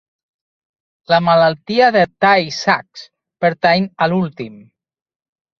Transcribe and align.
La 1.13 1.19
malaltia 1.25 1.89
de 1.97 2.01
Tay-Sachs 2.25 3.05
pertany 3.47 3.89
a 4.07 4.11
l'últim. 4.15 4.61